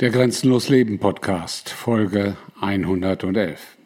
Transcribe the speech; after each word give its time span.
Der 0.00 0.10
Grenzenlos 0.10 0.68
Leben 0.68 1.00
Podcast, 1.00 1.70
Folge 1.70 2.36
111. 2.60 3.76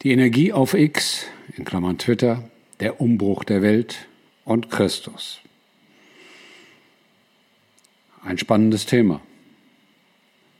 Die 0.00 0.12
Energie 0.12 0.54
auf 0.54 0.72
X, 0.72 1.26
in 1.54 1.66
Klammern 1.66 1.98
Twitter, 1.98 2.48
der 2.80 2.98
Umbruch 2.98 3.44
der 3.44 3.60
Welt 3.60 4.08
und 4.46 4.70
Christus. 4.70 5.40
Ein 8.24 8.38
spannendes 8.38 8.86
Thema. 8.86 9.20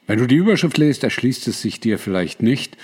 Wenn 0.06 0.18
du 0.18 0.26
die 0.26 0.36
Überschrift 0.36 0.76
liest, 0.76 1.04
erschließt 1.04 1.48
es 1.48 1.62
sich 1.62 1.80
dir 1.80 1.98
vielleicht 1.98 2.42
nicht, 2.42 2.76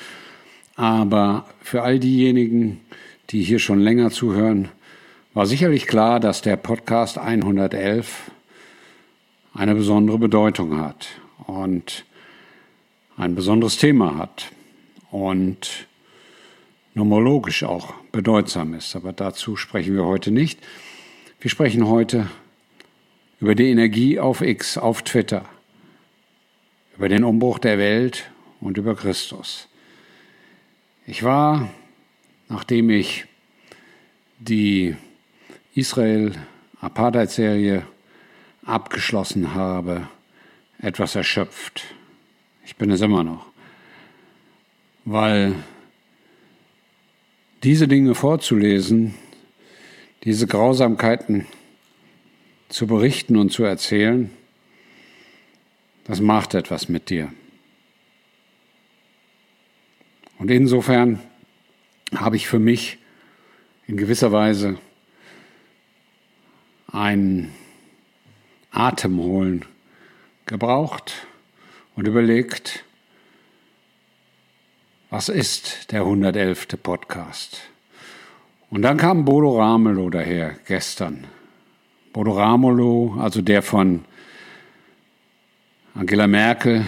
aber 0.76 1.46
für 1.61 1.82
all 1.82 1.98
diejenigen, 1.98 2.80
die 3.29 3.42
hier 3.42 3.58
schon 3.58 3.80
länger 3.80 4.11
zuhören, 4.11 4.70
war 5.34 5.45
sicherlich 5.45 5.86
klar, 5.86 6.20
dass 6.20 6.40
der 6.40 6.56
Podcast 6.56 7.18
111 7.18 8.30
eine 9.52 9.74
besondere 9.74 10.18
Bedeutung 10.18 10.80
hat 10.80 11.20
und 11.46 12.04
ein 13.16 13.34
besonderes 13.34 13.76
Thema 13.76 14.16
hat 14.16 14.50
und 15.11 15.86
nomologisch 16.94 17.64
auch 17.64 17.94
bedeutsam 18.12 18.75
ist. 18.75 18.96
Aber 18.96 19.12
dazu 19.12 19.57
sprechen 19.57 19.94
wir 19.94 20.04
heute 20.04 20.30
nicht. 20.30 20.58
Wir 21.40 21.50
sprechen 21.50 21.88
heute 21.88 22.29
über 23.40 23.54
die 23.54 23.71
Energie 23.71 24.18
auf 24.18 24.40
X, 24.40 24.79
auf 24.79 25.02
Twitter, 25.02 25.44
über 26.96 27.08
den 27.08 27.25
Umbruch 27.25 27.58
der 27.58 27.79
Welt 27.79 28.30
und 28.61 28.79
über 28.79 28.94
Christus. 28.94 29.68
Ich 31.07 31.22
war, 31.22 31.68
nachdem 32.48 32.88
ich 32.88 33.27
die 34.38 34.97
Israel-Apartheid-Serie 35.74 37.83
abgeschlossen 38.64 39.55
habe, 39.55 40.08
etwas 40.84 41.14
erschöpft. 41.14 41.84
Ich 42.66 42.77
bin 42.77 42.91
es 42.91 43.00
immer 43.00 43.24
noch. 43.24 43.47
Weil 45.06 45.54
diese 47.62 47.88
Dinge 47.88 48.14
vorzulesen, 48.14 49.14
diese 50.24 50.46
Grausamkeiten 50.46 51.46
zu 52.68 52.86
berichten 52.86 53.36
und 53.36 53.50
zu 53.50 53.64
erzählen, 53.64 54.30
das 56.04 56.20
macht 56.20 56.54
etwas 56.54 56.88
mit 56.88 57.08
dir. 57.08 57.32
Und 60.38 60.50
insofern 60.50 61.20
habe 62.14 62.36
ich 62.36 62.46
für 62.46 62.58
mich 62.58 62.98
in 63.86 63.96
gewisser 63.96 64.32
Weise 64.32 64.78
ein 66.88 67.52
Atemholen 68.70 69.64
gebraucht 70.47 71.27
und 71.97 72.06
überlegt, 72.06 72.84
was 75.11 75.28
ist 75.28 75.92
der 75.92 76.00
111. 76.00 76.69
Podcast? 76.83 77.61
Und 78.70 78.83
dann 78.83 78.97
kam 78.97 79.25
Bodo 79.25 79.59
Ramelow 79.59 80.11
daher 80.11 80.56
gestern. 80.67 81.27
Bodo 82.12 82.33
Ramelow, 82.33 83.17
also 83.20 83.41
der 83.41 83.62
von 83.62 84.05
Angela 85.95 86.27
Merkel 86.27 86.84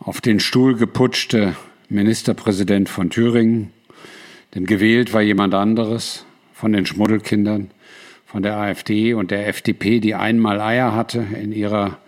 auf 0.00 0.20
den 0.20 0.40
Stuhl 0.40 0.76
geputschte 0.76 1.54
Ministerpräsident 1.88 2.88
von 2.88 3.10
Thüringen, 3.10 3.72
denn 4.54 4.66
gewählt 4.66 5.12
war 5.12 5.22
jemand 5.22 5.54
anderes 5.54 6.26
von 6.52 6.72
den 6.72 6.86
Schmuddelkindern 6.86 7.70
von 8.26 8.42
der 8.42 8.56
AfD 8.56 9.14
und 9.14 9.30
der 9.30 9.46
FDP, 9.46 10.00
die 10.00 10.14
einmal 10.14 10.60
Eier 10.60 10.94
hatte 10.94 11.24
in 11.40 11.52
ihrer 11.52 11.98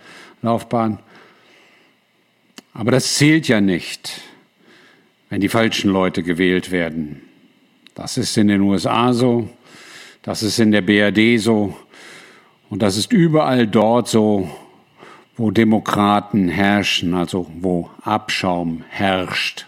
Laufbahn. 0.45 0.99
Aber 2.73 2.91
das 2.91 3.15
zählt 3.15 3.49
ja 3.49 3.61
nicht, 3.61 4.21
wenn 5.31 5.41
die 5.41 5.49
falschen 5.49 5.91
Leute 5.91 6.23
gewählt 6.23 6.71
werden. 6.71 7.23
Das 7.95 8.17
ist 8.17 8.37
in 8.37 8.49
den 8.49 8.61
USA 8.61 9.13
so, 9.13 9.49
das 10.23 10.43
ist 10.43 10.59
in 10.59 10.73
der 10.73 10.83
BRD 10.83 11.41
so 11.41 11.77
und 12.71 12.83
das 12.83 12.97
ist 12.97 13.13
überall 13.13 13.67
dort 13.67 14.09
so, 14.09 14.49
wo 15.37 15.51
Demokraten 15.51 16.49
herrschen, 16.49 17.15
also 17.15 17.47
wo 17.61 17.91
Abschaum 18.03 18.85
herrscht. 18.89 19.67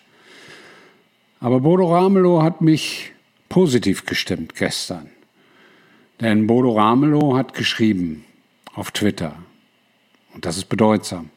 Aber 1.41 1.61
Bodo 1.61 1.93
Ramelow 1.93 2.43
hat 2.43 2.61
mich 2.61 3.13
positiv 3.49 4.07
gestimmt 4.07 4.55
gestern. 4.55 5.11
Denn 6.21 6.47
Bodo 6.47 6.73
Ramelow 6.73 7.37
hat 7.37 7.55
geschrieben 7.55 8.25
auf 8.75 8.91
Twitter, 8.91 9.37
und 10.37 10.45
das 10.45 10.59
ist 10.59 10.67
bedeutsam. 10.67 11.31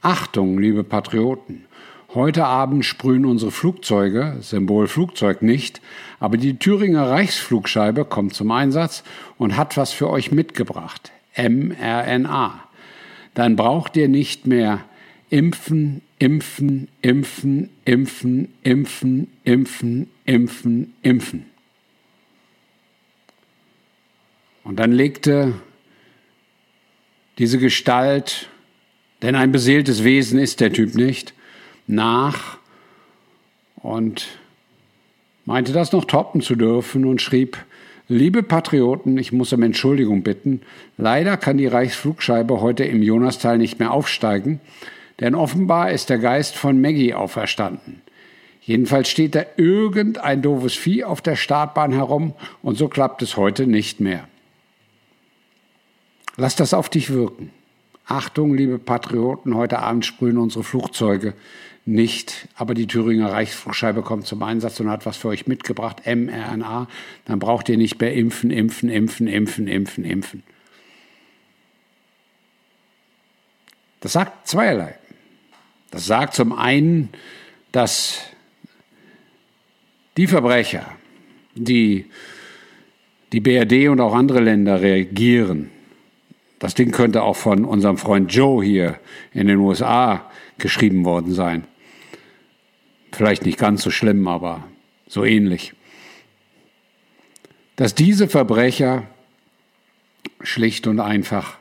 Achtung, 0.00 0.58
liebe 0.58 0.84
Patrioten, 0.84 1.64
heute 2.14 2.44
Abend 2.46 2.84
sprühen 2.84 3.26
unsere 3.26 3.50
Flugzeuge, 3.50 4.36
Symbol 4.40 4.86
Flugzeug 4.86 5.42
nicht, 5.42 5.80
aber 6.20 6.36
die 6.36 6.56
Thüringer 6.56 7.10
Reichsflugscheibe 7.10 8.04
kommt 8.04 8.32
zum 8.32 8.52
Einsatz 8.52 9.02
und 9.36 9.56
hat 9.56 9.76
was 9.76 9.92
für 9.92 10.08
euch 10.08 10.30
mitgebracht, 10.30 11.10
mRNA. 11.36 12.62
Dann 13.34 13.56
braucht 13.56 13.96
ihr 13.96 14.08
nicht 14.08 14.46
mehr 14.46 14.84
impfen, 15.28 16.00
impfen, 16.20 16.86
impfen, 17.02 17.68
impfen, 17.84 18.48
impfen, 18.62 19.32
impfen, 19.42 20.10
impfen, 20.24 20.94
impfen. 21.02 21.46
Und 24.62 24.78
dann 24.78 24.92
legte 24.92 25.54
diese 27.38 27.58
Gestalt, 27.58 28.48
denn 29.22 29.34
ein 29.34 29.52
beseeltes 29.52 30.04
Wesen 30.04 30.38
ist 30.38 30.60
der 30.60 30.72
Typ 30.72 30.94
nicht, 30.94 31.34
nach 31.86 32.58
und 33.76 34.26
meinte 35.44 35.72
das 35.72 35.92
noch 35.92 36.04
toppen 36.04 36.40
zu 36.40 36.54
dürfen 36.54 37.04
und 37.04 37.20
schrieb, 37.20 37.58
Liebe 38.06 38.42
Patrioten, 38.42 39.16
ich 39.16 39.32
muss 39.32 39.54
um 39.54 39.62
Entschuldigung 39.62 40.22
bitten. 40.22 40.60
Leider 40.98 41.38
kann 41.38 41.56
die 41.56 41.66
Reichsflugscheibe 41.66 42.60
heute 42.60 42.84
im 42.84 43.02
Jonastal 43.02 43.56
nicht 43.56 43.78
mehr 43.78 43.92
aufsteigen, 43.92 44.60
denn 45.20 45.34
offenbar 45.34 45.90
ist 45.90 46.10
der 46.10 46.18
Geist 46.18 46.54
von 46.54 46.82
Maggie 46.82 47.14
auferstanden. 47.14 48.02
Jedenfalls 48.60 49.08
steht 49.08 49.34
da 49.34 49.44
irgendein 49.56 50.42
doofes 50.42 50.74
Vieh 50.74 51.04
auf 51.04 51.22
der 51.22 51.36
Startbahn 51.36 51.92
herum 51.92 52.34
und 52.62 52.76
so 52.76 52.88
klappt 52.88 53.22
es 53.22 53.38
heute 53.38 53.66
nicht 53.66 54.00
mehr. 54.00 54.28
Lass 56.36 56.56
das 56.56 56.74
auf 56.74 56.88
dich 56.88 57.10
wirken. 57.10 57.50
Achtung, 58.06 58.54
liebe 58.54 58.78
Patrioten, 58.78 59.54
heute 59.54 59.78
Abend 59.78 60.04
sprühen 60.04 60.36
unsere 60.36 60.64
Flugzeuge 60.64 61.34
nicht, 61.86 62.48
aber 62.54 62.74
die 62.74 62.86
Thüringer 62.86 63.30
Reichsflugscheibe 63.30 64.02
kommt 64.02 64.26
zum 64.26 64.42
Einsatz 64.42 64.80
und 64.80 64.90
hat 64.90 65.04
was 65.04 65.16
für 65.16 65.28
euch 65.28 65.46
mitgebracht, 65.46 66.02
mRNA. 66.06 66.88
Dann 67.26 67.38
braucht 67.38 67.68
ihr 67.68 67.76
nicht 67.76 68.00
mehr 68.00 68.14
impfen, 68.14 68.50
impfen, 68.50 68.88
impfen, 68.88 69.26
impfen, 69.26 69.68
impfen, 69.68 70.04
impfen. 70.04 70.42
Das 74.00 74.12
sagt 74.12 74.48
zweierlei. 74.48 74.98
Das 75.90 76.06
sagt 76.06 76.34
zum 76.34 76.52
einen, 76.52 77.10
dass 77.70 78.20
die 80.16 80.26
Verbrecher, 80.26 80.90
die 81.54 82.06
die 83.32 83.40
BRD 83.40 83.88
und 83.88 84.00
auch 84.00 84.14
andere 84.14 84.40
Länder 84.40 84.80
reagieren, 84.80 85.70
das 86.64 86.72
Ding 86.72 86.92
könnte 86.92 87.22
auch 87.22 87.36
von 87.36 87.66
unserem 87.66 87.98
Freund 87.98 88.32
Joe 88.32 88.64
hier 88.64 88.98
in 89.34 89.48
den 89.48 89.58
USA 89.58 90.30
geschrieben 90.56 91.04
worden 91.04 91.34
sein. 91.34 91.64
Vielleicht 93.12 93.44
nicht 93.44 93.58
ganz 93.58 93.82
so 93.82 93.90
schlimm, 93.90 94.26
aber 94.26 94.64
so 95.06 95.26
ähnlich. 95.26 95.74
Dass 97.76 97.94
diese 97.94 98.28
Verbrecher 98.28 99.02
schlicht 100.40 100.86
und 100.86 101.00
einfach 101.00 101.58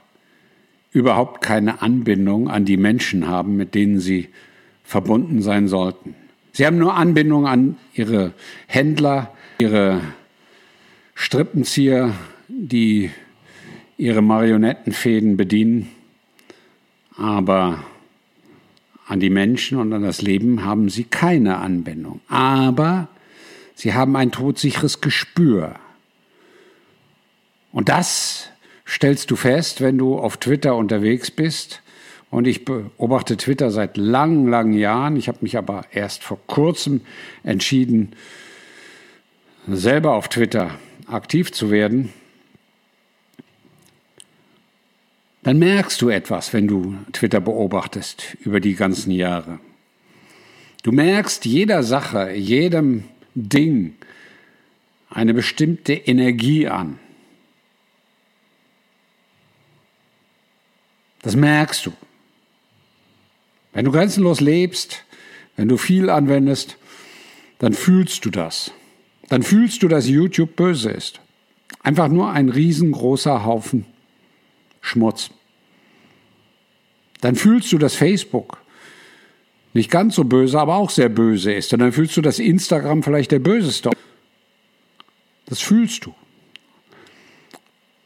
überhaupt 0.93 1.41
keine 1.41 1.81
Anbindung 1.81 2.49
an 2.49 2.63
die 2.63 2.77
Menschen 2.77 3.27
haben, 3.27 3.57
mit 3.57 3.75
denen 3.75 3.99
sie 3.99 4.29
verbunden 4.85 5.41
sein 5.41 5.67
sollten. 5.67 6.15
Sie 6.53 6.65
haben 6.65 6.77
nur 6.77 6.95
Anbindung 6.95 7.45
an 7.45 7.75
ihre 7.93 8.31
Händler, 8.67 9.33
ihre 9.59 9.99
Strippenzieher, 11.13 12.13
die 12.47 13.11
ihre 14.03 14.21
Marionettenfäden 14.21 15.37
bedienen, 15.37 15.89
aber 17.15 17.85
an 19.07 19.21
die 19.21 19.29
Menschen 19.29 19.77
und 19.77 19.93
an 19.93 20.03
das 20.03 20.21
Leben 20.21 20.65
haben 20.65 20.89
sie 20.89 21.05
keine 21.05 21.59
Anbindung. 21.59 22.19
Aber 22.27 23.07
sie 23.75 23.93
haben 23.93 24.17
ein 24.17 24.31
todsicheres 24.31 24.99
Gespür. 24.99 25.75
Und 27.71 27.87
das 27.87 28.49
stellst 28.85 29.31
du 29.31 29.37
fest, 29.37 29.79
wenn 29.79 29.97
du 29.97 30.17
auf 30.17 30.35
Twitter 30.35 30.75
unterwegs 30.75 31.31
bist. 31.31 31.81
Und 32.29 32.45
ich 32.45 32.65
beobachte 32.65 33.37
Twitter 33.37 33.71
seit 33.71 33.95
langen, 33.95 34.49
langen 34.49 34.73
Jahren. 34.73 35.15
Ich 35.15 35.29
habe 35.29 35.39
mich 35.41 35.57
aber 35.57 35.85
erst 35.93 36.23
vor 36.23 36.39
kurzem 36.47 37.01
entschieden, 37.43 38.11
selber 39.65 40.13
auf 40.15 40.27
Twitter 40.27 40.71
aktiv 41.07 41.53
zu 41.53 41.71
werden. 41.71 42.11
Dann 45.43 45.59
merkst 45.59 46.01
du 46.01 46.09
etwas, 46.09 46.53
wenn 46.53 46.67
du 46.67 46.97
Twitter 47.11 47.41
beobachtest 47.41 48.37
über 48.39 48.61
die 48.61 48.75
ganzen 48.75 49.11
Jahre. 49.11 49.59
Du 50.83 50.91
merkst 50.91 51.45
jeder 51.45 51.83
Sache, 51.83 52.31
jedem 52.31 53.03
Ding 53.35 53.95
eine 55.09 55.33
bestimmte 55.33 55.93
Energie 55.93 56.67
an. 56.67 56.97
Das 61.21 61.35
merkst 61.35 61.85
du. 61.85 61.93
Wenn 63.73 63.85
du 63.85 63.91
grenzenlos 63.91 64.39
lebst, 64.39 65.03
wenn 65.55 65.67
du 65.67 65.77
viel 65.77 66.09
anwendest, 66.09 66.77
dann 67.59 67.73
fühlst 67.73 68.25
du 68.25 68.29
das. 68.29 68.71
Dann 69.29 69.43
fühlst 69.43 69.83
du, 69.83 69.87
dass 69.87 70.07
YouTube 70.07 70.55
böse 70.55 70.91
ist. 70.91 71.21
Einfach 71.81 72.07
nur 72.07 72.31
ein 72.31 72.49
riesengroßer 72.49 73.45
Haufen 73.45 73.85
Schmutz. 74.83 75.31
Dann 77.21 77.35
fühlst 77.35 77.71
du, 77.71 77.77
dass 77.77 77.95
Facebook 77.95 78.61
nicht 79.73 79.89
ganz 79.89 80.15
so 80.15 80.25
böse, 80.25 80.59
aber 80.59 80.75
auch 80.75 80.91
sehr 80.91 81.09
böse 81.09 81.51
ist. 81.53 81.73
Und 81.73 81.79
dann 81.79 81.93
fühlst 81.93 82.15
du, 82.17 82.21
dass 82.21 82.37
Instagram 82.37 83.01
vielleicht 83.01 83.31
der 83.31 83.39
böseste. 83.39 83.89
Das 85.47 85.59
fühlst 85.61 86.05
du. 86.05 86.13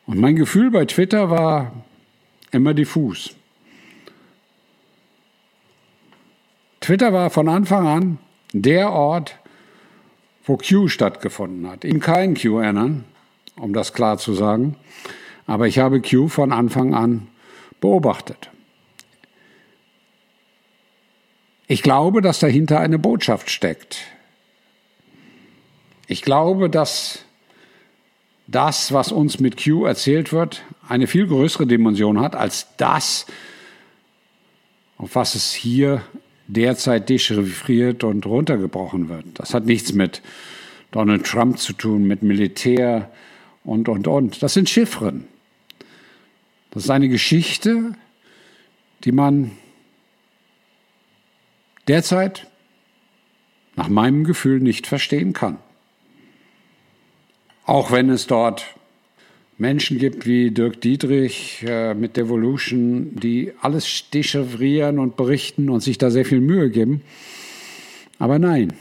Und 0.06 0.20
mein 0.20 0.36
Gefühl 0.36 0.72
bei 0.72 0.86
Twitter 0.86 1.30
war 1.30 1.84
immer 2.52 2.74
diffus. 2.74 3.36
Twitter 6.80 7.12
war 7.12 7.32
von 7.32 7.50
Anfang 7.50 7.88
an 7.88 8.18
der 8.54 8.92
Ort, 8.92 9.38
wo 10.46 10.58
Q 10.58 10.88
stattgefunden 10.88 11.68
hat. 11.68 11.84
Ich 11.84 12.00
kein 12.00 12.36
QAnon, 12.36 13.04
um 13.58 13.74
das 13.74 13.94
klar 13.94 14.20
zu 14.20 14.34
sagen, 14.34 14.78
aber 15.48 15.68
ich 15.68 15.80
habe 15.80 16.02
Q 16.02 16.28
von 16.28 16.52
Anfang 16.52 16.94
an 16.94 17.28
beobachtet. 17.80 18.52
Ich 21.68 21.82
glaube, 21.82 22.22
dass 22.22 22.40
dahinter 22.40 22.80
eine 22.80 23.00
Botschaft 23.00 23.50
steckt. 23.50 24.00
Ich 26.08 26.22
glaube, 26.22 26.70
dass 26.70 27.20
das, 28.48 28.94
was 28.94 29.12
uns 29.12 29.40
mit 29.40 29.62
Q 29.62 29.86
erzählt 29.86 30.32
wird, 30.32 30.64
eine 30.88 31.08
viel 31.08 31.28
größere 31.28 31.68
Dimension 31.68 32.22
hat 32.22 32.36
als 32.36 32.68
das, 32.78 33.26
auf 34.98 35.16
was 35.16 35.36
es 35.36 35.54
hier 35.54 36.02
derzeit 36.48 37.10
dechiffriert 37.10 38.06
und 38.06 38.26
runtergebrochen 38.26 39.10
wird. 39.10 39.26
Das 39.34 39.54
hat 39.54 39.66
nichts 39.66 39.92
mit 39.92 40.22
Donald 40.92 41.26
Trump 41.26 41.60
zu 41.60 41.74
tun, 41.74 42.08
mit 42.08 42.24
Militär 42.24 43.12
und, 43.66 43.90
und, 43.90 44.08
und. 44.08 44.42
Das 44.42 44.54
sind 44.54 44.70
Chiffren. 44.70 45.28
Das 46.78 46.84
ist 46.84 46.92
eine 46.92 47.10
Geschichte, 47.10 47.94
die 49.04 49.12
man 49.12 49.50
derzeit 51.88 52.46
nach 53.76 53.90
meinem 53.90 54.26
Gefühl 54.26 54.60
nicht 54.60 54.86
verstehen 54.86 55.34
kann. 55.34 55.58
Auch 57.66 57.90
wenn 57.90 58.12
es 58.12 58.28
dort 58.28 58.76
Menschen 59.58 59.98
gibt 59.98 60.28
wie 60.28 60.52
Dirk 60.52 60.80
Dietrich 60.80 61.66
äh, 61.68 61.96
mit 61.96 62.16
Devolution, 62.16 63.16
die 63.16 63.54
alles 63.60 64.12
dechiffrieren 64.12 65.00
und 65.00 65.18
berichten 65.18 65.72
und 65.72 65.80
sich 65.80 65.98
da 65.98 66.12
sehr 66.12 66.26
viel 66.26 66.42
Mühe 66.42 66.70
geben. 66.70 67.02
Aber 68.20 68.38
nein, 68.38 68.72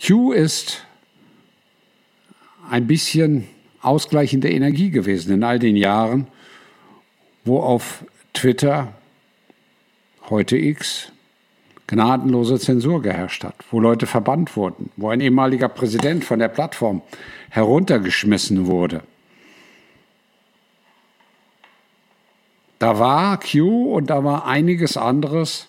Q 0.00 0.30
ist 0.30 0.86
ein 2.70 2.86
bisschen 2.86 3.48
ausgleichende 3.80 4.48
Energie 4.48 4.90
gewesen 4.90 5.32
in 5.32 5.42
all 5.42 5.58
den 5.58 5.74
Jahren, 5.74 6.28
wo 7.44 7.60
auf 7.60 8.04
Twitter, 8.32 8.92
heute 10.28 10.56
X, 10.56 11.12
gnadenlose 11.86 12.58
Zensur 12.58 13.02
geherrscht 13.02 13.42
hat, 13.42 13.56
wo 13.70 13.80
Leute 13.80 14.06
verbannt 14.06 14.56
wurden, 14.56 14.90
wo 14.96 15.08
ein 15.08 15.20
ehemaliger 15.20 15.68
Präsident 15.68 16.24
von 16.24 16.38
der 16.38 16.48
Plattform 16.48 17.02
heruntergeschmissen 17.50 18.66
wurde. 18.66 19.02
Da 22.78 22.98
war 22.98 23.38
Q 23.40 23.94
und 23.94 24.08
da 24.08 24.24
war 24.24 24.46
einiges 24.46 24.96
anderes 24.96 25.68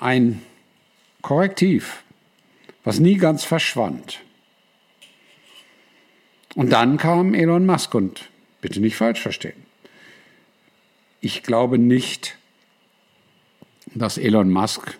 ein 0.00 0.42
Korrektiv, 1.22 2.02
was 2.82 2.98
nie 2.98 3.16
ganz 3.16 3.44
verschwand. 3.44 4.20
Und 6.54 6.70
dann 6.70 6.96
kam 6.96 7.34
Elon 7.34 7.66
Musk 7.66 7.94
und 7.94 8.30
bitte 8.60 8.80
nicht 8.80 8.96
falsch 8.96 9.20
verstehen. 9.20 9.69
Ich 11.20 11.42
glaube 11.42 11.78
nicht, 11.78 12.38
dass 13.94 14.16
Elon 14.16 14.50
Musk 14.50 14.98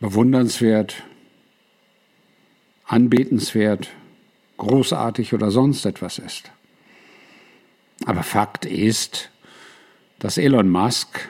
bewundernswert, 0.00 1.02
anbetenswert, 2.84 3.88
großartig 4.56 5.34
oder 5.34 5.50
sonst 5.50 5.84
etwas 5.84 6.18
ist. 6.18 6.50
Aber 8.04 8.22
Fakt 8.22 8.64
ist, 8.64 9.30
dass 10.18 10.38
Elon 10.38 10.70
Musk 10.70 11.28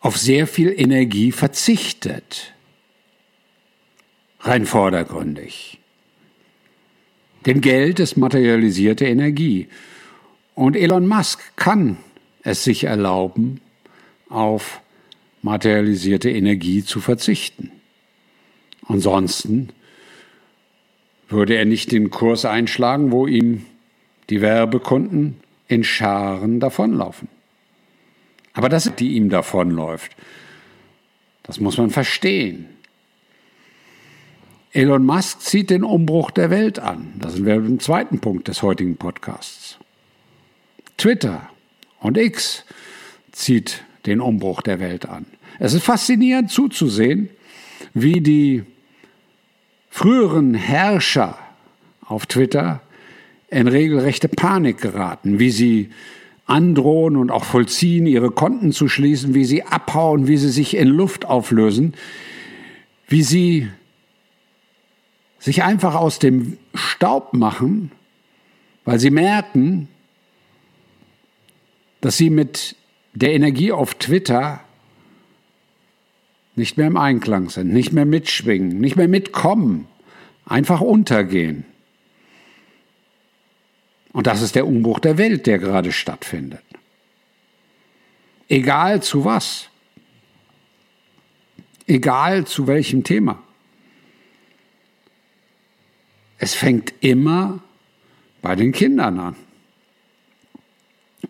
auf 0.00 0.18
sehr 0.18 0.46
viel 0.46 0.68
Energie 0.78 1.32
verzichtet. 1.32 2.52
Rein 4.40 4.66
vordergründig. 4.66 5.78
Denn 7.46 7.60
Geld 7.60 8.00
ist 8.00 8.16
materialisierte 8.16 9.06
Energie. 9.06 9.68
Und 10.54 10.76
Elon 10.76 11.06
Musk 11.06 11.40
kann 11.56 11.98
es 12.42 12.64
sich 12.64 12.84
erlauben, 12.84 13.60
auf 14.28 14.80
materialisierte 15.42 16.30
Energie 16.30 16.84
zu 16.84 17.00
verzichten. 17.00 17.70
Ansonsten 18.86 19.70
würde 21.28 21.54
er 21.54 21.64
nicht 21.64 21.92
den 21.92 22.10
Kurs 22.10 22.44
einschlagen, 22.44 23.12
wo 23.12 23.26
ihm 23.26 23.66
die 24.30 24.40
Werbekunden 24.40 25.36
in 25.68 25.84
Scharen 25.84 26.60
davonlaufen. 26.60 27.28
Aber 28.52 28.68
das, 28.68 28.94
die 28.96 29.14
ihm 29.14 29.30
davonläuft, 29.30 30.12
das 31.42 31.60
muss 31.60 31.76
man 31.76 31.90
verstehen. 31.90 32.68
Elon 34.74 35.06
Musk 35.06 35.40
zieht 35.40 35.70
den 35.70 35.84
Umbruch 35.84 36.32
der 36.32 36.50
Welt 36.50 36.80
an. 36.80 37.12
Das 37.20 37.34
sind 37.34 37.46
wir 37.46 37.54
im 37.54 37.78
zweiten 37.78 38.18
Punkt 38.18 38.48
des 38.48 38.60
heutigen 38.60 38.96
Podcasts. 38.96 39.78
Twitter 40.96 41.48
und 42.00 42.18
X 42.18 42.64
zieht 43.30 43.84
den 44.04 44.20
Umbruch 44.20 44.62
der 44.62 44.80
Welt 44.80 45.08
an. 45.08 45.26
Es 45.60 45.74
ist 45.74 45.84
faszinierend 45.84 46.50
zuzusehen, 46.50 47.30
wie 47.94 48.20
die 48.20 48.64
früheren 49.90 50.54
Herrscher 50.54 51.38
auf 52.04 52.26
Twitter 52.26 52.80
in 53.50 53.68
regelrechte 53.68 54.26
Panik 54.26 54.80
geraten, 54.80 55.38
wie 55.38 55.50
sie 55.50 55.90
androhen 56.46 57.16
und 57.16 57.30
auch 57.30 57.44
vollziehen, 57.44 58.06
ihre 58.06 58.32
Konten 58.32 58.72
zu 58.72 58.88
schließen, 58.88 59.34
wie 59.34 59.44
sie 59.44 59.62
abhauen, 59.62 60.26
wie 60.26 60.36
sie 60.36 60.50
sich 60.50 60.76
in 60.76 60.88
Luft 60.88 61.26
auflösen, 61.26 61.94
wie 63.06 63.22
sie 63.22 63.68
sich 65.44 65.62
einfach 65.62 65.94
aus 65.94 66.18
dem 66.18 66.56
Staub 66.72 67.34
machen, 67.34 67.92
weil 68.86 68.98
sie 68.98 69.10
merken, 69.10 69.88
dass 72.00 72.16
sie 72.16 72.30
mit 72.30 72.76
der 73.12 73.34
Energie 73.34 73.70
auf 73.70 73.94
Twitter 73.96 74.60
nicht 76.56 76.78
mehr 76.78 76.86
im 76.86 76.96
Einklang 76.96 77.50
sind, 77.50 77.74
nicht 77.74 77.92
mehr 77.92 78.06
mitschwingen, 78.06 78.80
nicht 78.80 78.96
mehr 78.96 79.06
mitkommen, 79.06 79.86
einfach 80.46 80.80
untergehen. 80.80 81.66
Und 84.14 84.26
das 84.26 84.40
ist 84.40 84.54
der 84.54 84.66
Umbruch 84.66 84.98
der 84.98 85.18
Welt, 85.18 85.46
der 85.46 85.58
gerade 85.58 85.92
stattfindet. 85.92 86.64
Egal 88.48 89.02
zu 89.02 89.26
was. 89.26 89.68
Egal 91.86 92.46
zu 92.46 92.66
welchem 92.66 93.04
Thema. 93.04 93.43
Es 96.44 96.52
fängt 96.54 96.92
immer 97.00 97.60
bei 98.42 98.54
den 98.54 98.72
Kindern 98.72 99.18
an. 99.18 99.36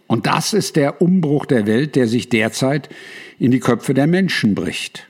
Und 0.08 0.26
das 0.26 0.52
ist 0.52 0.74
der 0.74 1.00
Umbruch 1.00 1.46
der 1.46 1.68
Welt, 1.68 1.94
der 1.94 2.08
sich 2.08 2.30
derzeit 2.30 2.88
in 3.38 3.52
die 3.52 3.60
Köpfe 3.60 3.94
der 3.94 4.08
Menschen 4.08 4.56
bricht. 4.56 5.06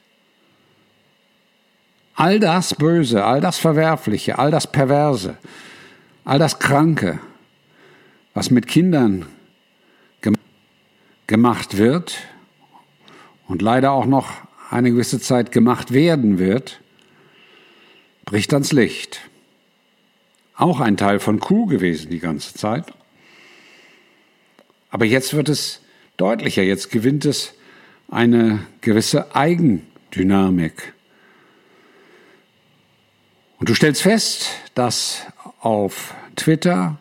All 2.15 2.39
das 2.39 2.75
Böse, 2.75 3.25
all 3.25 3.41
das 3.41 3.57
Verwerfliche, 3.57 4.39
all 4.39 4.51
das 4.51 4.71
Perverse, 4.71 5.39
all 6.27 6.39
das 6.39 6.59
Kranke, 6.59 7.19
was 8.35 8.51
mit 8.51 8.67
Kindern 8.67 9.25
gemacht 11.27 11.79
wird 11.79 12.19
und 13.49 13.63
leider 13.63 13.93
auch 13.93 14.05
noch 14.05 14.35
eine 14.69 14.91
gewisse 14.91 15.19
Zeit 15.19 15.51
gemacht 15.51 15.95
werden 15.95 16.39
wird, 16.39 16.83
bricht 18.27 18.53
ans 18.53 18.71
Licht. 18.71 19.31
Auch 20.57 20.81
ein 20.81 20.97
Teil 20.97 21.19
von 21.19 21.41
Kuh 21.41 21.67
gewesen 21.67 22.11
die 22.11 22.21
ganze 22.21 22.55
Zeit, 22.55 22.93
Aber 24.95 25.07
jetzt 25.07 25.35
wird 25.35 25.49
es 25.49 25.81
deutlicher, 26.17 26.63
jetzt 26.63 26.93
gewinnt 26.93 27.25
es 27.25 27.55
eine 28.09 28.65
gewisse 28.81 29.35
Eigendynamik. 29.35 30.93
Und 33.59 33.69
du 33.69 33.75
stellst 33.75 34.03
fest, 34.03 34.51
dass 34.77 35.27
auf 35.59 36.15
Twitter 36.37 36.97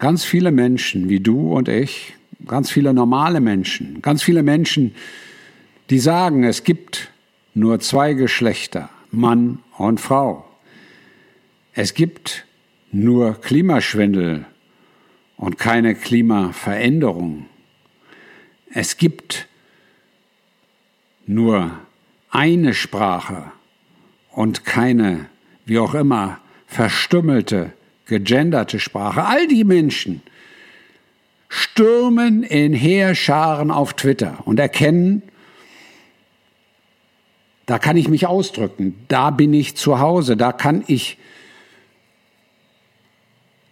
ganz 0.00 0.24
viele 0.24 0.50
Menschen 0.50 1.08
wie 1.08 1.20
du 1.20 1.54
und 1.54 1.68
ich, 1.68 2.14
ganz 2.48 2.72
viele 2.72 2.92
normale 2.94 3.40
Menschen, 3.40 4.02
ganz 4.02 4.24
viele 4.24 4.42
Menschen, 4.42 4.96
die 5.88 6.00
sagen, 6.00 6.42
es 6.42 6.64
gibt 6.64 7.12
nur 7.54 7.78
zwei 7.78 8.14
Geschlechter, 8.14 8.88
Mann 9.12 9.60
und 9.78 10.00
Frau. 10.00 10.49
Es 11.82 11.94
gibt 11.94 12.44
nur 12.92 13.40
Klimaschwindel 13.40 14.44
und 15.38 15.56
keine 15.56 15.94
Klimaveränderung. 15.94 17.46
Es 18.70 18.98
gibt 18.98 19.48
nur 21.26 21.70
eine 22.28 22.74
Sprache 22.74 23.50
und 24.30 24.66
keine, 24.66 25.30
wie 25.64 25.78
auch 25.78 25.94
immer, 25.94 26.40
verstümmelte, 26.66 27.72
gegenderte 28.04 28.78
Sprache. 28.78 29.24
All 29.24 29.48
die 29.48 29.64
Menschen 29.64 30.20
stürmen 31.48 32.42
in 32.42 32.74
Heerscharen 32.74 33.70
auf 33.70 33.94
Twitter 33.94 34.40
und 34.44 34.60
erkennen, 34.60 35.22
da 37.64 37.78
kann 37.78 37.96
ich 37.96 38.08
mich 38.08 38.26
ausdrücken, 38.26 39.02
da 39.08 39.30
bin 39.30 39.54
ich 39.54 39.76
zu 39.76 39.98
Hause, 39.98 40.36
da 40.36 40.52
kann 40.52 40.84
ich 40.86 41.16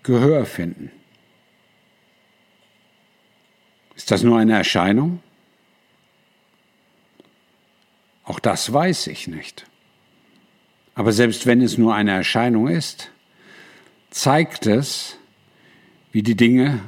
Gehör 0.08 0.46
finden. 0.46 0.90
Ist 3.94 4.10
das 4.10 4.22
nur 4.22 4.38
eine 4.38 4.54
Erscheinung? 4.54 5.22
Auch 8.24 8.40
das 8.40 8.72
weiß 8.72 9.08
ich 9.08 9.28
nicht. 9.28 9.66
Aber 10.94 11.12
selbst 11.12 11.44
wenn 11.44 11.60
es 11.60 11.76
nur 11.76 11.94
eine 11.94 12.12
Erscheinung 12.12 12.68
ist, 12.68 13.10
zeigt 14.08 14.64
es, 14.64 15.18
wie 16.10 16.22
die 16.22 16.36
Dinge 16.36 16.80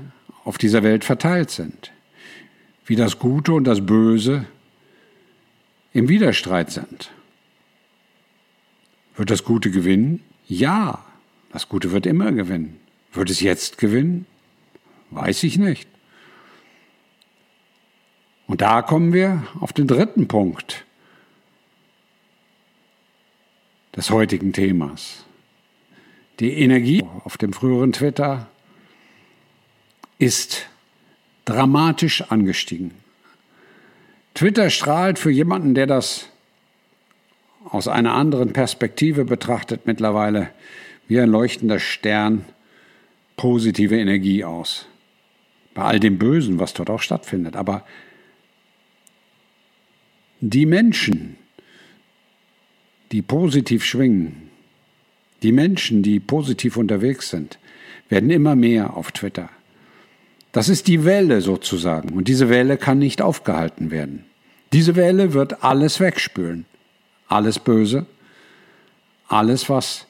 auf 0.45 0.57
dieser 0.57 0.83
Welt 0.83 1.05
verteilt 1.05 1.51
sind, 1.51 1.93
wie 2.87 2.97
das 2.97 3.19
Gute 3.19 3.53
und 3.53 3.65
das 3.65 3.85
Böse 3.85 4.47
im 5.93 6.09
Widerstreit 6.09 6.71
sind. 6.71 7.11
Wird 9.15 9.31
das 9.31 9.45
Gute 9.45 9.71
gewinnen? 9.71 10.25
Ja, 10.49 11.05
das 11.53 11.69
Gute 11.69 11.93
wird 11.93 12.07
immer 12.07 12.33
gewinnen. 12.33 12.80
Wird 13.13 13.31
es 13.31 13.41
jetzt 13.41 13.79
gewinnen? 13.79 14.27
Weiß 15.11 15.43
ich 15.43 15.59
nicht. 15.59 15.89
Und 18.47 18.61
da 18.61 18.83
kommen 18.83 19.13
wir 19.13 19.47
auf 19.61 19.73
den 19.73 19.87
dritten 19.87 20.29
Punkt 20.29 20.85
des 23.97 24.11
heutigen 24.11 24.53
Themas. 24.53 25.25
Die 26.41 26.53
Energie 26.61 27.05
auf 27.25 27.37
dem 27.37 27.53
früheren 27.53 27.93
Twitter 27.93 28.49
ist 30.19 30.67
dramatisch 31.45 32.23
angestiegen. 32.23 32.93
Twitter 34.35 34.71
strahlt 34.71 35.19
für 35.19 35.31
jemanden, 35.31 35.75
der 35.75 35.87
das 35.87 36.29
aus 37.65 37.89
einer 37.89 38.15
anderen 38.15 38.53
Perspektive 38.53 39.25
betrachtet, 39.25 39.87
mittlerweile 39.87 40.51
wie 41.09 41.21
ein 41.21 41.29
leuchtender 41.29 41.79
Stern 41.79 42.45
positive 43.41 43.99
Energie 43.99 44.45
aus. 44.45 44.85
Bei 45.73 45.85
all 45.85 45.99
dem 45.99 46.19
Bösen, 46.19 46.59
was 46.59 46.75
dort 46.75 46.91
auch 46.91 47.01
stattfindet. 47.01 47.57
Aber 47.57 47.87
die 50.43 50.67
Menschen, 50.67 51.39
die 53.13 53.23
positiv 53.23 53.83
schwingen, 53.83 54.51
die 55.43 55.53
Menschen, 55.53 56.03
die 56.03 56.21
positiv 56.21 56.77
unterwegs 56.77 57.31
sind, 57.31 57.59
werden 58.11 58.29
immer 58.29 58.57
mehr 58.57 58.95
auf 58.95 59.11
Twitter. 59.11 59.49
Das 60.53 60.69
ist 60.69 60.87
die 60.87 61.07
Welle 61.07 61.41
sozusagen. 61.41 62.11
Und 62.11 62.29
diese 62.29 62.51
Welle 62.51 62.77
kann 62.77 62.99
nicht 62.99 63.23
aufgehalten 63.23 63.91
werden. 63.91 64.27
Diese 64.75 64.97
Welle 64.97 65.33
wird 65.33 65.65
alles 65.65 65.99
wegspülen. 65.99 66.67
Alles 67.27 67.59
Böse, 67.59 68.05
alles, 69.29 69.71
was 69.71 70.07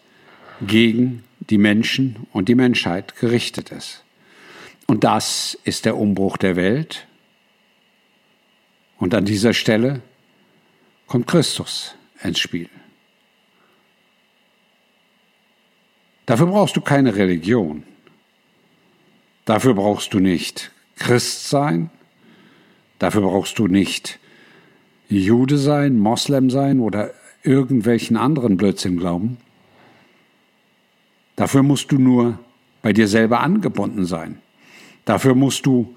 gegen 0.67 1.23
die 1.41 1.59
Menschen 1.59 2.27
und 2.33 2.49
die 2.49 2.55
Menschheit 2.55 3.17
gerichtet 3.17 3.71
ist. 3.71 4.05
Und 4.87 5.05
das 5.05 5.59
ist 5.65 5.85
der 5.85 5.97
Umbruch 5.97 6.37
der 6.37 6.57
Welt. 6.57 7.07
Und 8.99 9.15
an 9.15 9.25
dieser 9.25 9.55
Stelle 9.55 10.03
kommt 11.07 11.27
Christus 11.27 11.95
ins 12.23 12.39
Spiel. 12.39 12.69
Dafür 16.27 16.47
brauchst 16.47 16.77
du 16.77 16.81
keine 16.81 17.17
Religion. 17.17 17.83
Dafür 19.45 19.75
brauchst 19.75 20.15
du 20.15 20.21
nicht 20.21 20.71
Christ 20.97 21.49
sein. 21.49 21.91
Dafür 22.99 23.23
brauchst 23.23 23.59
du 23.59 23.67
nicht 23.67 24.21
Jude 25.09 25.59
sein, 25.59 25.99
Moslem 25.99 26.51
sein 26.51 26.79
oder 26.79 27.13
irgendwelchen 27.43 28.17
anderen 28.17 28.57
Blödsinn 28.57 28.99
glauben. 28.99 29.39
Dafür 31.41 31.63
musst 31.63 31.91
du 31.91 31.97
nur 31.97 32.39
bei 32.83 32.93
dir 32.93 33.09
selber 33.09 33.41
angebunden 33.41 34.05
sein. 34.05 34.43
Dafür 35.07 35.35
musst 35.35 35.65
du 35.65 35.97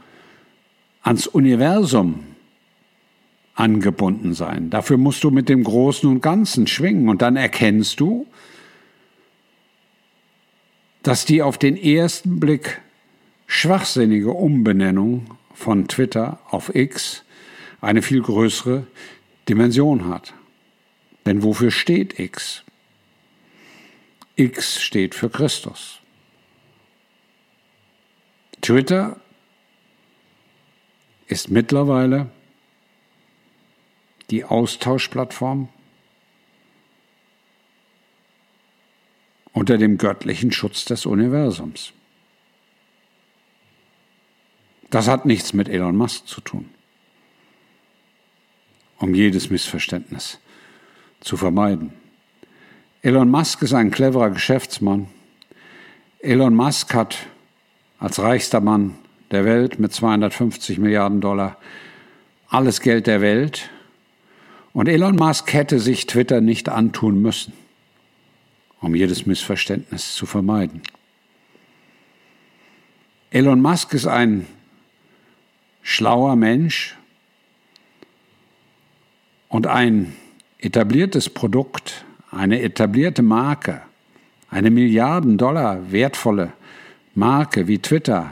ans 1.01 1.27
Universum 1.27 2.23
angebunden 3.53 4.33
sein. 4.33 4.69
Dafür 4.69 4.95
musst 4.95 5.21
du 5.21 5.31
mit 5.31 5.49
dem 5.49 5.65
Großen 5.65 6.09
und 6.09 6.21
Ganzen 6.21 6.65
schwingen 6.65 7.09
und 7.09 7.21
dann 7.21 7.35
erkennst 7.35 7.99
du, 7.99 8.25
dass 11.01 11.25
die 11.25 11.41
auf 11.41 11.57
den 11.57 11.75
ersten 11.75 12.39
Blick 12.39 12.79
schwachsinnige 13.45 14.31
Umbenennung 14.31 15.25
von 15.53 15.89
Twitter 15.89 16.39
auf 16.51 16.73
X 16.73 17.25
eine 17.81 18.01
viel 18.01 18.21
größere 18.21 18.87
Dimension 19.49 20.07
hat. 20.07 20.33
Denn 21.25 21.43
wofür 21.43 21.69
steht 21.69 22.17
X? 22.17 22.62
X 24.35 24.81
steht 24.81 25.13
für 25.13 25.29
Christus. 25.29 25.99
Twitter 28.61 29.19
ist 31.27 31.49
mittlerweile 31.49 32.31
die 34.29 34.43
Austauschplattform 34.43 35.69
unter 39.51 39.77
dem 39.77 39.97
göttlichen 39.97 40.51
Schutz 40.51 40.85
des 40.85 41.05
Universums. 41.05 41.93
Das 44.89 45.07
hat 45.07 45.25
nichts 45.25 45.53
mit 45.53 45.69
Elon 45.69 45.95
Musk 45.95 46.27
zu 46.27 46.41
tun, 46.41 46.69
um 48.97 49.13
jedes 49.13 49.49
Missverständnis 49.49 50.39
zu 51.19 51.37
vermeiden. 51.37 52.02
Elon 53.03 53.29
Musk 53.29 53.61
ist 53.61 53.73
ein 53.73 53.91
cleverer 53.91 54.31
Geschäftsmann. 54.31 55.07
Elon 56.19 56.55
Musk 56.55 56.95
hat 56.95 57.27
als 57.99 58.17
reichster 58.17 58.61
Mann 58.61 58.95
der 59.29 59.45
Welt 59.45 59.77
mit 59.77 59.93
250 59.93 60.79
Milliarden 60.79 61.21
Dollar 61.21 61.57
alles 62.47 62.81
Geld 62.81 63.05
der 63.05 63.21
Welt. 63.21 63.69
Und 64.73 64.87
Elon 64.87 65.15
Musk 65.15 65.53
hätte 65.53 65.79
sich 65.79 66.07
Twitter 66.07 66.41
nicht 66.41 66.69
antun 66.69 67.21
müssen 67.21 67.53
um 68.83 68.95
jedes 68.95 69.25
Missverständnis 69.25 70.13
zu 70.13 70.25
vermeiden. 70.25 70.81
Elon 73.31 73.61
Musk 73.61 73.93
ist 73.93 74.07
ein 74.07 74.45
schlauer 75.81 76.35
Mensch 76.35 76.97
und 79.47 79.67
ein 79.67 80.15
etabliertes 80.59 81.29
Produkt, 81.29 82.03
eine 82.35 82.61
etablierte 82.61 83.21
Marke, 83.21 83.81
eine 84.49 84.71
Milliarden 84.71 85.37
Dollar 85.37 85.91
wertvolle 85.91 86.53
Marke 87.15 87.67
wie 87.67 87.79
Twitter 87.79 88.31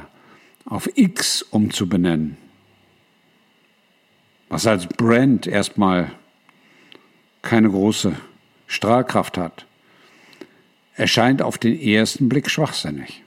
auf 0.65 0.89
X 0.95 1.41
umzubenennen, 1.41 2.37
was 4.49 4.67
als 4.67 4.87
Brand 4.87 5.47
erstmal 5.47 6.11
keine 7.41 7.69
große 7.69 8.15
Strahlkraft 8.67 9.37
hat 9.37 9.65
erscheint 10.95 11.41
auf 11.41 11.57
den 11.57 11.79
ersten 11.79 12.29
Blick 12.29 12.49
schwachsinnig. 12.49 13.23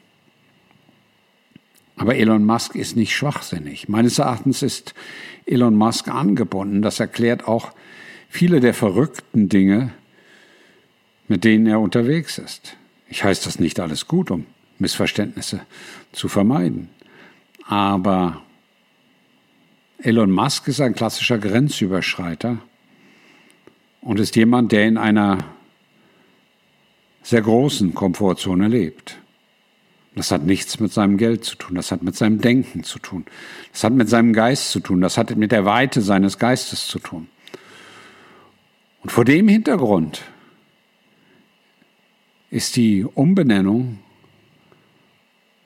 Aber 1.96 2.16
Elon 2.16 2.44
Musk 2.44 2.74
ist 2.74 2.96
nicht 2.96 3.14
schwachsinnig. 3.14 3.88
Meines 3.88 4.18
Erachtens 4.18 4.62
ist 4.62 4.94
Elon 5.46 5.76
Musk 5.76 6.08
angebunden. 6.08 6.82
Das 6.82 7.00
erklärt 7.00 7.46
auch 7.46 7.72
viele 8.28 8.60
der 8.60 8.74
verrückten 8.74 9.48
Dinge, 9.48 9.92
mit 11.28 11.44
denen 11.44 11.66
er 11.66 11.80
unterwegs 11.80 12.38
ist. 12.38 12.76
Ich 13.08 13.24
heiße 13.24 13.44
das 13.44 13.58
nicht 13.58 13.80
alles 13.80 14.06
gut, 14.06 14.30
um 14.30 14.46
Missverständnisse 14.78 15.60
zu 16.12 16.28
vermeiden. 16.28 16.88
Aber 17.66 18.42
Elon 19.98 20.30
Musk 20.30 20.68
ist 20.68 20.80
ein 20.80 20.94
klassischer 20.94 21.38
Grenzüberschreiter 21.38 22.58
und 24.02 24.20
ist 24.20 24.36
jemand, 24.36 24.72
der 24.72 24.86
in 24.86 24.98
einer 24.98 25.38
sehr 27.22 27.40
großen 27.40 27.94
Komfortzone 27.94 28.68
lebt. 28.68 29.16
Das 30.14 30.30
hat 30.30 30.44
nichts 30.44 30.78
mit 30.78 30.92
seinem 30.92 31.16
Geld 31.16 31.44
zu 31.44 31.56
tun, 31.56 31.74
das 31.74 31.90
hat 31.90 32.02
mit 32.02 32.14
seinem 32.14 32.40
Denken 32.40 32.84
zu 32.84 32.98
tun, 32.98 33.24
das 33.72 33.82
hat 33.82 33.94
mit 33.94 34.08
seinem 34.08 34.32
Geist 34.32 34.70
zu 34.70 34.80
tun, 34.80 35.00
das 35.00 35.18
hat 35.18 35.34
mit 35.34 35.50
der 35.50 35.64
Weite 35.64 36.02
seines 36.02 36.38
Geistes 36.38 36.86
zu 36.86 37.00
tun. 37.00 37.28
Und 39.02 39.10
vor 39.10 39.24
dem 39.24 39.48
Hintergrund 39.48 40.22
ist 42.54 42.76
die 42.76 43.04
Umbenennung 43.04 43.98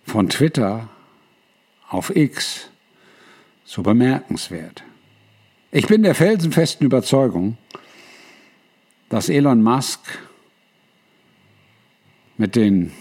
von 0.07 0.31
Twitter 0.31 0.89
auf 1.87 2.17
X 2.17 2.71
so 3.67 3.83
bemerkenswert. 3.83 4.85
Ich 5.71 5.87
bin 5.87 6.03
der 6.03 6.15
felsenfesten 6.15 6.87
Überzeugung, 6.87 7.59
dass 9.11 9.29
Elon 9.29 9.63
Musk 9.63 10.01
mit 12.39 12.57
den 12.57 12.93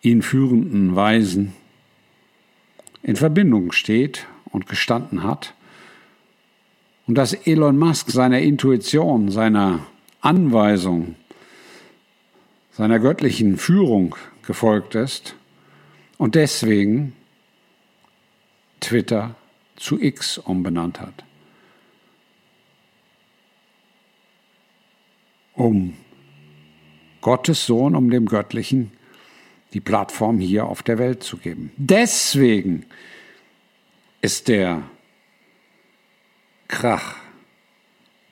ihn 0.00 0.22
führenden 0.22 0.96
Weisen 0.96 1.52
in 3.02 3.16
Verbindung 3.16 3.72
steht 3.72 4.26
und 4.46 4.68
gestanden 4.68 5.22
hat 5.22 5.52
und 7.06 7.16
dass 7.16 7.34
Elon 7.34 7.76
Musk 7.76 8.10
seiner 8.10 8.40
Intuition, 8.40 9.30
seiner 9.30 9.80
Anweisung, 10.22 11.16
seiner 12.72 12.98
göttlichen 12.98 13.58
Führung 13.58 14.16
gefolgt 14.46 14.94
ist 14.94 15.36
und 16.18 16.34
deswegen 16.34 17.14
Twitter 18.80 19.36
zu 19.76 20.00
X 20.00 20.38
umbenannt 20.38 21.00
hat. 21.00 21.24
Um 25.54 25.96
Gottes 27.20 27.66
Sohn, 27.66 27.94
um 27.94 28.10
dem 28.10 28.26
Göttlichen 28.26 28.90
die 29.74 29.80
Plattform 29.80 30.40
hier 30.40 30.66
auf 30.66 30.82
der 30.82 30.98
Welt 30.98 31.22
zu 31.22 31.36
geben. 31.36 31.70
Deswegen 31.76 32.86
ist 34.20 34.48
der 34.48 34.82
Krach, 36.68 37.16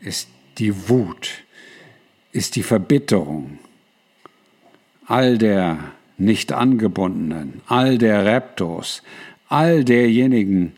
ist 0.01 0.29
die 0.59 0.89
Wut, 0.89 1.45
ist 2.33 2.57
die 2.57 2.63
Verbitterung 2.63 3.59
all 5.11 5.39
der 5.39 5.93
nicht 6.19 6.53
angebundenen, 6.53 7.63
all 7.67 7.99
der 7.99 8.25
Reptos, 8.25 9.03
all 9.49 9.85
derjenigen, 9.85 10.75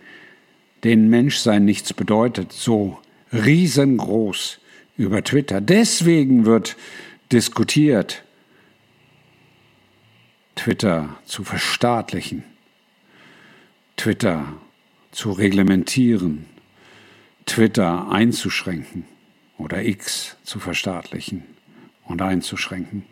denen 0.85 1.11
Menschsein 1.11 1.67
nichts 1.67 1.93
bedeutet, 1.93 2.51
so 2.51 2.99
riesengroß 3.35 4.59
über 4.97 5.23
Twitter. 5.23 5.61
Deswegen 5.61 6.47
wird 6.47 6.77
diskutiert, 7.31 8.25
Twitter 10.55 11.15
zu 11.27 11.45
verstaatlichen, 11.45 12.43
Twitter 13.99 14.47
zu 15.11 15.33
reglementieren, 15.33 16.47
Twitter 17.45 18.11
einzuschränken 18.11 19.05
oder 19.59 19.85
X 19.85 20.39
zu 20.43 20.59
verstaatlichen 20.59 21.43
und 22.07 22.23
einzuschränken. 22.23 23.12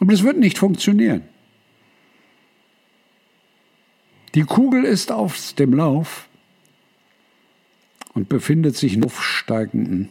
Aber 0.00 0.12
es 0.12 0.22
wird 0.22 0.38
nicht 0.38 0.58
funktionieren. 0.58 1.22
Die 4.34 4.42
Kugel 4.42 4.84
ist 4.84 5.12
auf 5.12 5.52
dem 5.54 5.74
Lauf 5.74 6.28
und 8.14 8.28
befindet 8.28 8.76
sich 8.76 8.94
im 8.94 9.04
aufsteigenden 9.04 10.10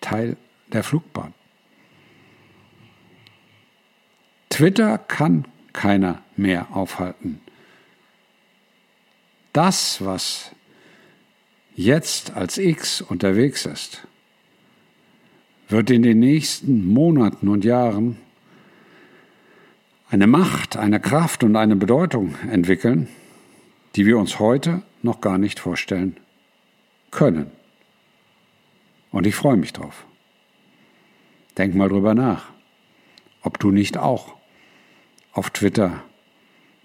Teil 0.00 0.36
der 0.72 0.84
Flugbahn. 0.84 1.34
Twitter 4.50 4.98
kann 4.98 5.46
keiner 5.72 6.22
mehr 6.36 6.68
aufhalten. 6.74 7.40
Das, 9.52 10.04
was 10.04 10.52
jetzt 11.74 12.32
als 12.32 12.58
X 12.58 13.00
unterwegs 13.00 13.66
ist, 13.66 14.06
wird 15.68 15.90
in 15.90 16.02
den 16.02 16.18
nächsten 16.20 16.86
Monaten 16.86 17.48
und 17.48 17.64
Jahren 17.64 18.16
eine 20.10 20.26
Macht, 20.26 20.76
eine 20.76 21.00
Kraft 21.00 21.44
und 21.44 21.56
eine 21.56 21.76
Bedeutung 21.76 22.34
entwickeln, 22.50 23.08
die 23.94 24.06
wir 24.06 24.18
uns 24.18 24.38
heute 24.38 24.82
noch 25.02 25.20
gar 25.20 25.38
nicht 25.38 25.60
vorstellen 25.60 26.16
können. 27.10 27.50
Und 29.10 29.26
ich 29.26 29.34
freue 29.34 29.56
mich 29.56 29.72
drauf. 29.72 30.04
Denk 31.56 31.74
mal 31.74 31.88
drüber 31.88 32.14
nach, 32.14 32.50
ob 33.42 33.58
du 33.58 33.70
nicht 33.70 33.98
auch 33.98 34.34
auf 35.32 35.50
Twitter 35.50 36.02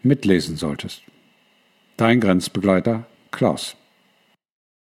mitlesen 0.01 0.57
solltest. 0.57 1.03
Dein 1.97 2.19
Grenzbegleiter 2.19 3.05
Klaus. 3.31 3.77